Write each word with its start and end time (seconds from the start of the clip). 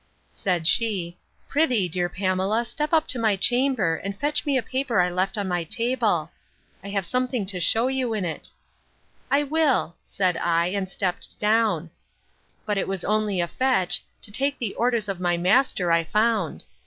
—Said 0.31 0.65
she, 0.65 1.15
Pr'ythee, 1.47 1.87
dear 1.91 2.09
Pamela, 2.09 2.65
step 2.65 2.89
to 3.05 3.19
my 3.19 3.35
chamber, 3.35 3.97
and 3.97 4.19
fetch 4.19 4.47
me 4.47 4.57
a 4.57 4.63
paper 4.63 4.99
I 4.99 5.11
left 5.11 5.37
on 5.37 5.47
my 5.47 5.63
table. 5.63 6.31
I 6.83 6.89
have 6.89 7.05
something 7.05 7.45
to 7.45 7.59
shew 7.59 7.87
you 7.87 8.11
in 8.15 8.25
it. 8.25 8.49
I 9.29 9.43
will, 9.43 9.95
said 10.03 10.37
I, 10.37 10.69
and 10.69 10.89
stepped 10.89 11.37
down; 11.37 11.91
but 12.65 12.77
that 12.77 12.87
was 12.87 13.03
only 13.05 13.41
a 13.41 13.47
fetch, 13.47 14.03
to 14.23 14.31
take 14.31 14.57
the 14.57 14.73
orders 14.73 15.07
of 15.07 15.19
my 15.19 15.37
master, 15.37 15.91
I 15.91 16.03
found. 16.03 16.63